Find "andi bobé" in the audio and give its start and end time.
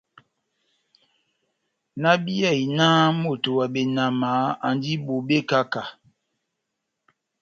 4.67-5.37